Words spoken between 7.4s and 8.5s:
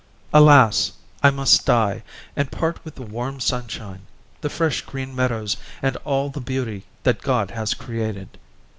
has created."